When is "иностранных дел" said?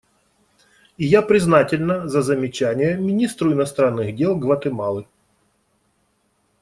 3.53-4.35